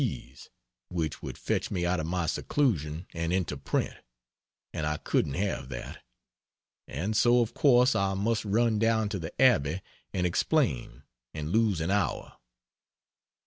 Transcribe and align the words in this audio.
P.'s 0.03 0.49
(which 0.89 1.21
would 1.21 1.37
fetch 1.37 1.69
me 1.69 1.85
out 1.85 1.99
of 1.99 2.07
my 2.07 2.25
seclusion 2.25 3.05
and 3.13 3.31
into 3.31 3.55
print, 3.55 3.93
and 4.73 4.87
I 4.87 4.97
couldn't 4.97 5.35
have 5.35 5.69
that,) 5.69 6.03
and 6.87 7.15
so 7.15 7.39
of 7.41 7.53
course 7.53 7.93
I 7.95 8.15
must 8.15 8.43
run 8.43 8.79
down 8.79 9.09
to 9.09 9.19
the 9.19 9.39
Abbey 9.39 9.79
and 10.11 10.25
explain 10.25 11.03
and 11.35 11.51
lose 11.51 11.81
an 11.81 11.91
hour. 11.91 12.37